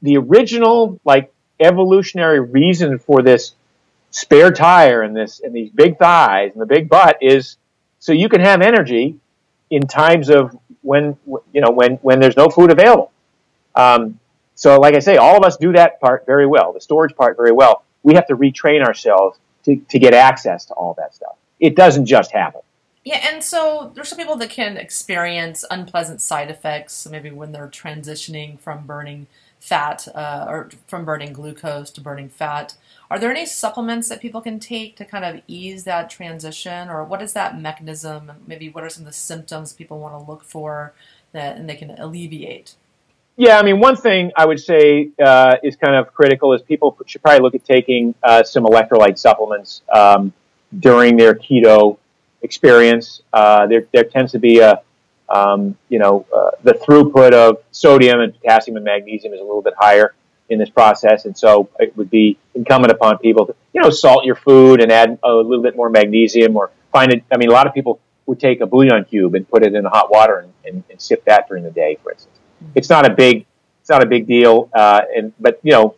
[0.01, 3.53] the original like evolutionary reason for this
[4.11, 7.57] spare tire and this and these big thighs and the big butt is
[7.99, 9.17] so you can have energy
[9.69, 11.17] in times of when
[11.53, 13.11] you know when when there's no food available.
[13.75, 14.19] Um,
[14.55, 17.37] so, like I say, all of us do that part very well, the storage part
[17.37, 17.83] very well.
[18.03, 21.37] We have to retrain ourselves to, to get access to all that stuff.
[21.61, 22.61] It doesn't just happen.
[23.05, 27.69] Yeah, and so there's some people that can experience unpleasant side effects, maybe when they're
[27.69, 29.27] transitioning from burning
[29.59, 32.75] fat uh, or from burning glucose to burning fat.
[33.11, 37.03] Are there any supplements that people can take to kind of ease that transition, or
[37.03, 38.31] what is that mechanism?
[38.45, 40.93] Maybe what are some of the symptoms people want to look for
[41.31, 42.75] that and they can alleviate?
[43.35, 46.95] Yeah, I mean, one thing I would say uh, is kind of critical is people
[47.07, 50.31] should probably look at taking uh, some electrolyte supplements um,
[50.77, 51.97] during their keto
[52.43, 53.21] experience.
[53.33, 54.81] Uh, there, there tends to be a,
[55.29, 59.63] um, you know, uh, the throughput of sodium and potassium and magnesium is a little
[59.63, 60.13] bit higher
[60.49, 64.25] in this process, and so it would be incumbent upon people to, you know, salt
[64.25, 67.23] your food and add a little bit more magnesium, or find it.
[67.31, 69.85] I mean, a lot of people would take a bouillon cube and put it in
[69.85, 72.39] hot water and, and, and sip that during the day, for instance
[72.75, 73.45] it's not a big
[73.81, 74.69] it's not a big deal.
[74.73, 75.95] Uh, and but you know,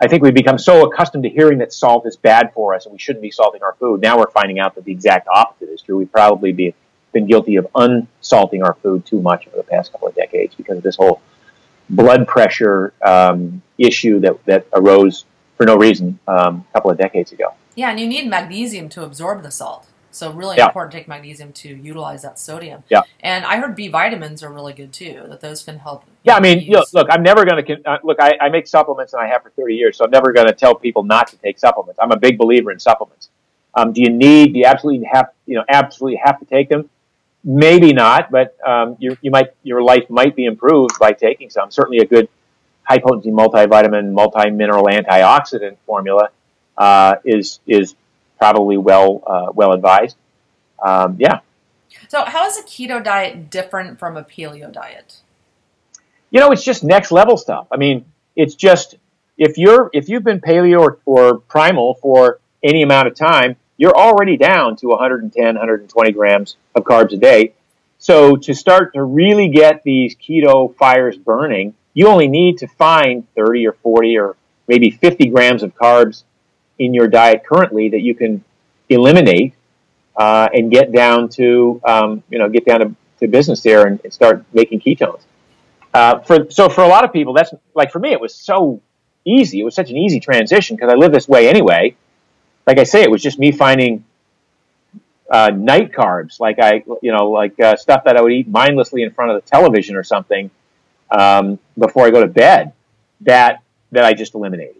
[0.00, 2.92] I think we've become so accustomed to hearing that salt is bad for us and
[2.92, 4.00] we shouldn't be salting our food.
[4.00, 5.96] Now we're finding out that the exact opposite is true.
[5.98, 6.74] We've probably be,
[7.12, 10.78] been guilty of unsalting our food too much over the past couple of decades because
[10.78, 11.20] of this whole
[11.90, 15.24] blood pressure um, issue that that arose
[15.56, 17.54] for no reason um, a couple of decades ago.
[17.74, 19.86] Yeah, and you need magnesium to absorb the salt.
[20.12, 20.66] So really yeah.
[20.66, 22.84] important to take magnesium to utilize that sodium.
[22.90, 23.00] Yeah.
[23.20, 25.24] And I heard B vitamins are really good too.
[25.28, 26.04] That those can help.
[26.22, 28.18] Yeah, I mean, you know, look, I'm never going to uh, look.
[28.20, 30.52] I, I, make supplements and I have for 30 years, so I'm never going to
[30.52, 31.98] tell people not to take supplements.
[32.00, 33.30] I'm a big believer in supplements.
[33.74, 34.52] Um, do you need?
[34.52, 35.30] Do you absolutely have?
[35.46, 36.90] You know, absolutely have to take them?
[37.44, 41.70] Maybe not, but um, you, you might your life might be improved by taking some.
[41.70, 42.28] Certainly, a good
[42.84, 46.30] high potency multivitamin, multi mineral antioxidant formula
[46.78, 47.96] uh, is is
[48.38, 50.16] probably well uh, well advised.
[50.82, 51.40] Um, yeah.
[52.08, 55.16] So, how is a keto diet different from a paleo diet?
[56.30, 57.66] You know, it's just next level stuff.
[57.70, 58.04] I mean,
[58.36, 58.96] it's just
[59.36, 63.96] if you're if you've been paleo or, or primal for any amount of time, you're
[63.96, 67.54] already down to 110, 120 grams of carbs a day.
[67.98, 73.26] So to start to really get these keto fires burning, you only need to find
[73.34, 74.36] 30 or 40 or
[74.68, 76.24] maybe 50 grams of carbs
[76.78, 78.44] in your diet currently that you can
[78.88, 79.54] eliminate
[80.16, 84.00] uh, and get down to um, you know get down to, to business there and,
[84.04, 85.20] and start making ketones.
[85.94, 88.80] Uh, for so for a lot of people, that's like for me, it was so
[89.24, 89.60] easy.
[89.60, 91.96] It was such an easy transition because I live this way anyway.
[92.66, 94.04] Like I say, it was just me finding
[95.30, 99.02] uh, night carbs, like I you know like uh, stuff that I would eat mindlessly
[99.02, 100.50] in front of the television or something
[101.10, 102.72] um, before I go to bed.
[103.22, 104.76] That that I just eliminated.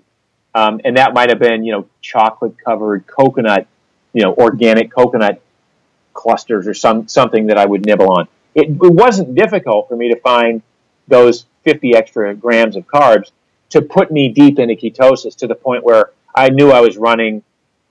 [0.55, 3.67] Um, and that might have been, you know, chocolate covered coconut,
[4.13, 5.41] you know, organic coconut
[6.13, 8.29] clusters or some something that I would nibble on.
[8.55, 10.63] It, it wasn't difficult for me to find
[11.09, 13.31] those 50 extra grams of carbs
[13.71, 17.43] to put me deep into ketosis to the point where I knew I was running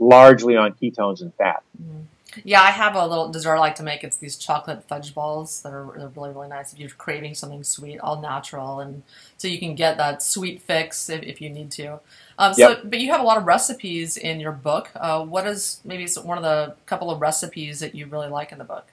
[0.01, 1.63] largely on ketones and fat.
[1.81, 2.01] Mm-hmm.
[2.45, 4.03] Yeah, I have a little dessert I like to make.
[4.03, 7.99] It's these chocolate fudge balls that are really, really nice if you're craving something sweet,
[7.99, 8.79] all natural.
[8.79, 9.03] And
[9.37, 11.99] so you can get that sweet fix if, if you need to.
[12.37, 12.81] Um, so, yep.
[12.85, 14.91] but you have a lot of recipes in your book.
[14.95, 18.59] Uh, what is maybe one of the couple of recipes that you really like in
[18.59, 18.87] the book?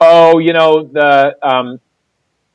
[0.00, 1.80] Oh, you know, the um,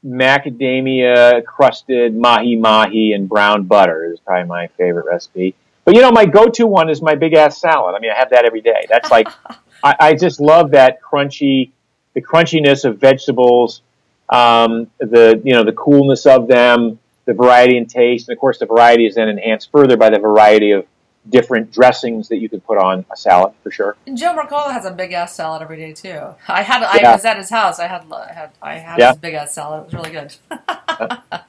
[0.06, 5.56] macadamia crusted mahi mahi and brown butter is probably my favorite recipe.
[5.86, 7.96] But you know, my go-to one is my big ass salad.
[7.96, 8.86] I mean, I have that every day.
[8.90, 9.28] That's like,
[9.84, 11.72] I, I, just love that crunchy,
[12.14, 13.82] the crunchiness of vegetables,
[14.30, 18.60] um, the you know the coolness of them, the variety in taste, and of course
[18.60, 20.86] the variety is then enhanced further by the variety of
[21.30, 23.96] different dressings that you can put on a salad for sure.
[24.08, 26.36] And Joe Mercola has a big ass salad every day too.
[26.48, 27.14] I had I yeah.
[27.14, 27.80] was at his house.
[27.80, 29.12] I had I had I had yeah.
[29.12, 29.82] his big ass salad.
[29.82, 30.36] It was really good.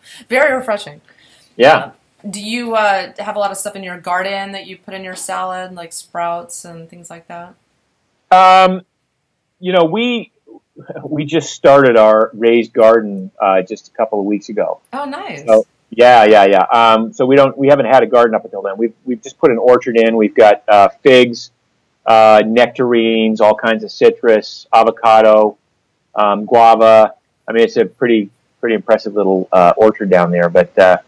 [0.28, 1.00] Very refreshing.
[1.56, 1.76] Yeah.
[1.76, 1.92] Uh,
[2.28, 5.04] do you uh, have a lot of stuff in your garden that you put in
[5.04, 7.54] your salad, like sprouts and things like that?
[8.30, 8.82] Um,
[9.60, 10.32] you know, we
[11.04, 14.80] we just started our raised garden uh, just a couple of weeks ago.
[14.92, 15.44] Oh, nice.
[15.44, 16.62] So, yeah, yeah, yeah.
[16.72, 18.76] Um, so we don't we haven't had a garden up until then.
[18.78, 20.16] We've we've just put an orchard in.
[20.16, 21.50] We've got uh, figs,
[22.06, 25.58] uh, nectarines, all kinds of citrus, avocado,
[26.14, 27.14] um, guava.
[27.46, 30.48] I mean, it's a pretty pretty impressive little uh, orchard down there.
[30.48, 30.98] But uh,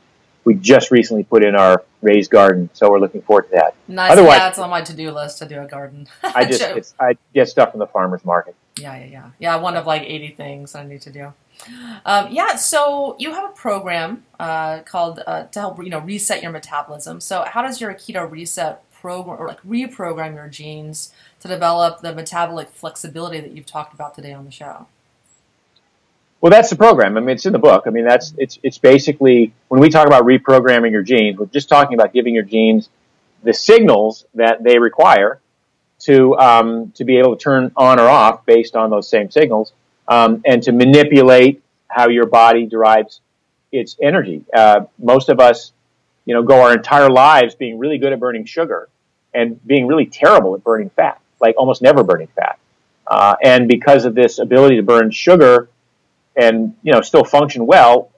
[0.45, 3.75] we just recently put in our raised garden, so we're looking forward to that.
[3.89, 4.13] Nice.
[4.13, 6.07] Otherwise, yeah, it's on my to-do list to do a garden.
[6.23, 8.55] I just I get stuff from the farmers market.
[8.77, 9.57] Yeah, yeah, yeah, yeah.
[9.57, 11.33] One of like eighty things I need to do.
[12.05, 16.43] Um, yeah, so you have a program uh, called uh, to help you know reset
[16.43, 17.21] your metabolism.
[17.21, 22.15] So how does your keto reset program or like reprogram your genes to develop the
[22.15, 24.87] metabolic flexibility that you've talked about today on the show?
[26.45, 27.17] Well, that's the program.
[27.17, 27.85] I mean, it's in the book.
[27.87, 31.71] I mean, that's it's it's basically when we talk about reprogramming your genes, we're just
[31.71, 32.91] talking about giving your genes
[33.43, 35.41] the signals that they require
[36.01, 39.73] to um, to be able to turn on or off based on those same signals,
[40.07, 43.23] um, and to manipulate how your body derives
[43.73, 44.45] it's energy.
[44.55, 45.73] Uh, most of us,
[46.27, 48.91] you know, go our entire lives being really good at burning sugar
[49.33, 52.59] and being really terrible at burning fat, like almost never burning fat.
[53.07, 55.71] Uh, and because of this ability to burn sugar
[56.37, 58.11] and you know still function well,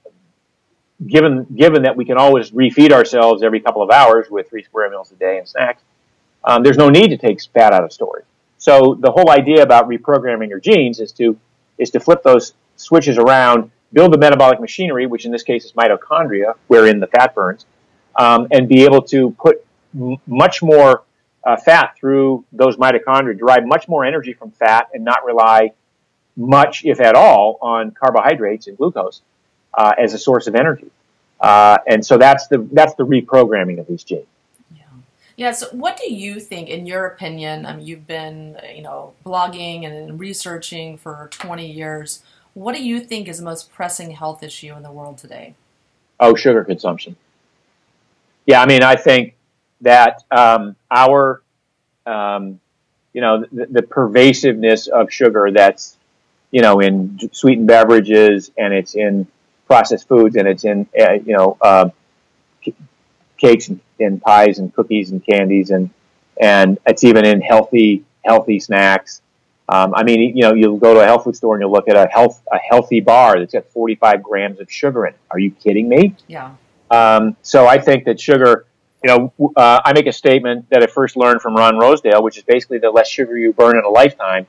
[1.07, 4.91] given given that we can always refeed ourselves every couple of hours with three square
[4.91, 5.83] meals a day and snacks,
[6.45, 8.25] um, there's no need to take fat out of storage.
[8.59, 11.39] So the whole idea about reprogramming your genes is to
[11.79, 15.73] is to flip those switches around, build the metabolic machinery, which in this case is
[15.73, 17.67] mitochondria, wherein the fat burns,
[18.17, 19.65] um, and be able to put
[19.95, 21.05] m- much more
[21.45, 25.73] uh, fat through those mitochondria, derive much more energy from fat, and not rely
[26.37, 29.23] much, if at all, on carbohydrates and glucose
[29.75, 30.91] uh, as a source of energy.
[31.41, 34.27] Uh, and so that's the that's the reprogramming of these genes.
[34.75, 34.85] Yeah.
[35.37, 35.53] Yeah.
[35.53, 37.63] So, what do you think, in your opinion?
[37.63, 42.23] Mean, you've been, you know, blogging and researching for 20 years.
[42.55, 45.55] What do you think is the most pressing health issue in the world today?
[46.19, 47.17] Oh, sugar consumption.
[48.47, 49.35] Yeah, I mean, I think
[49.83, 51.43] that um, our,
[52.07, 52.61] um,
[53.13, 55.96] you know, the, the, pervasiveness of sugar that's,
[56.57, 59.27] you know, in sweetened beverages and it's in
[59.67, 61.91] processed foods and it's in, uh, you know, uh,
[63.37, 65.91] cakes and, and, pies and cookies and candies and
[66.41, 69.21] and it's even in healthy healthy snacks.
[69.69, 71.91] Um, I mean, you know, you'll go to a health food store and you'll look
[71.91, 75.21] at a health a healthy bar that's got 45 grams of sugar in it.
[75.31, 76.17] Are you kidding me?
[76.27, 76.55] Yeah.
[76.91, 78.65] Um, so I think that sugar,
[79.05, 82.39] you know, uh, I make a statement that I first learned from Ron Rosedale, which
[82.39, 84.47] is basically the less sugar you burn in a lifetime,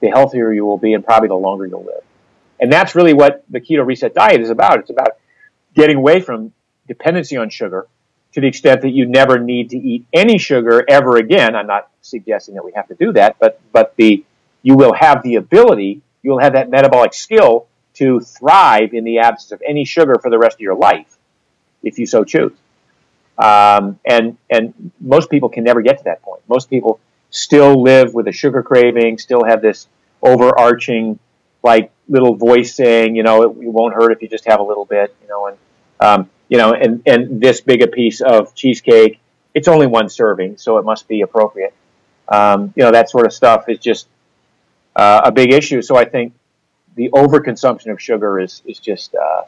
[0.00, 2.04] the healthier you will be, and probably the longer you'll live.
[2.60, 4.78] And that's really what the keto reset diet is about.
[4.78, 5.16] It's about
[5.74, 6.52] getting away from
[6.86, 7.86] dependency on sugar
[8.32, 11.56] to the extent that you never need to eat any sugar ever again.
[11.56, 14.24] I'm not suggesting that we have to do that, but but the
[14.62, 19.52] you will have the ability, you'll have that metabolic skill to thrive in the absence
[19.52, 21.16] of any sugar for the rest of your life,
[21.82, 22.52] if you so choose.
[23.38, 26.42] Um, and and most people can never get to that point.
[26.48, 27.00] Most people
[27.30, 29.88] still live with a sugar craving, still have this
[30.22, 31.18] overarching
[31.62, 34.62] like little voice saying, you know, it, it won't hurt if you just have a
[34.62, 35.56] little bit, you know, and
[36.00, 39.20] um, you know, and and this big a piece of cheesecake,
[39.54, 41.74] it's only one serving, so it must be appropriate.
[42.28, 44.08] Um, you know, that sort of stuff is just
[44.96, 45.82] uh, a big issue.
[45.82, 46.32] So I think
[46.96, 49.42] the overconsumption of sugar is is just uh,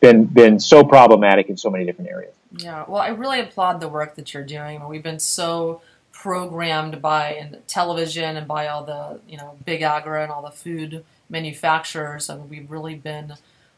[0.00, 2.34] been been so problematic in so many different areas.
[2.52, 4.86] Yeah, well, I really applaud the work that you're doing.
[4.88, 5.82] We've been so
[6.18, 11.04] programmed by television and by all the you know big agri and all the food
[11.30, 13.34] manufacturers, and we've really been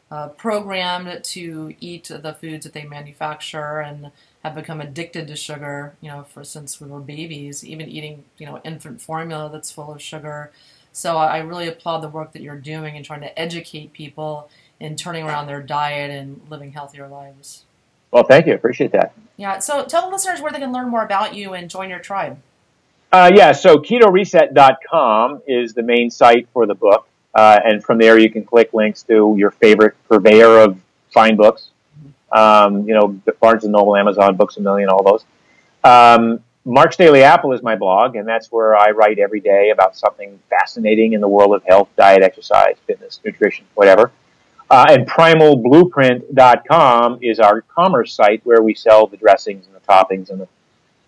[0.09, 4.11] uh, programmed to eat the foods that they manufacture and
[4.43, 5.93] have become addicted to sugar.
[6.01, 9.91] You know, for since we were babies, even eating you know infant formula that's full
[9.91, 10.51] of sugar.
[10.91, 14.95] So I really applaud the work that you're doing in trying to educate people in
[14.95, 17.65] turning around their diet and living healthier lives.
[18.11, 18.53] Well, thank you.
[18.53, 19.13] Appreciate that.
[19.37, 19.59] Yeah.
[19.59, 22.37] So tell the listeners where they can learn more about you and join your tribe.
[23.11, 23.51] Uh, yeah.
[23.51, 27.07] So ketoreset.com is the main site for the book.
[27.33, 30.79] Uh, and from there, you can click links to your favorite purveyor of
[31.11, 31.69] fine books.
[32.31, 35.25] Um, you know, Barnes and Noble, Amazon, Books a Million, all those.
[35.83, 39.97] Um, Mark's Daily Apple is my blog, and that's where I write every day about
[39.97, 44.11] something fascinating in the world of health, diet, exercise, fitness, nutrition, whatever.
[44.71, 50.29] Uh, and primalblueprint.com is our commerce site where we sell the dressings and the toppings
[50.29, 50.47] and the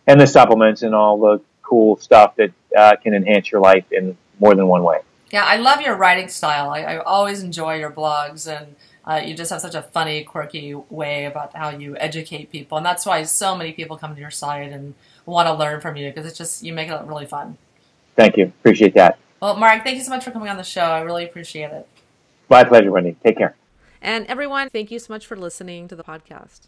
[0.05, 4.17] and the supplements and all the cool stuff that uh, can enhance your life in
[4.41, 4.99] more than one way.
[5.31, 6.71] Yeah, I love your writing style.
[6.71, 10.73] I, I always enjoy your blogs, and uh, you just have such a funny, quirky
[10.73, 14.29] way about how you educate people, and that's why so many people come to your
[14.29, 14.93] site and
[15.25, 17.57] want to learn from you because it's just you make it really fun.
[18.17, 18.51] Thank you.
[18.59, 19.17] Appreciate that.
[19.41, 20.81] Well, Mark, thank you so much for coming on the show.
[20.81, 21.87] I really appreciate it.
[22.49, 23.15] My pleasure, Wendy.
[23.25, 23.55] Take care.
[24.01, 26.67] And everyone, thank you so much for listening to the podcast.